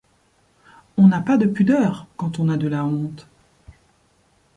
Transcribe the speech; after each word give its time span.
On 0.97 1.07
n'a 1.09 1.21
pas 1.21 1.37
de 1.37 1.45
pudeur 1.45 2.07
quand 2.17 2.39
on 2.39 2.49
a 2.49 2.57
de 2.57 2.67
la 2.67 2.85
honte; 2.85 3.27